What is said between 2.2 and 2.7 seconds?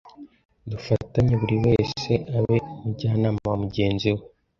abe